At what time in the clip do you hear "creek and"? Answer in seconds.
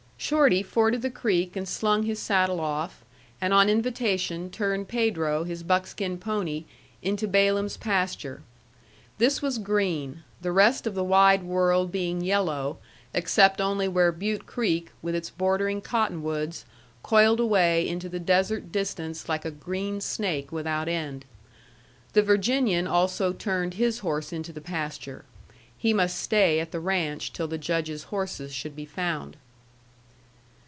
1.09-1.67